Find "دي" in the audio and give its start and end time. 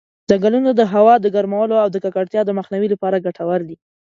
3.69-3.75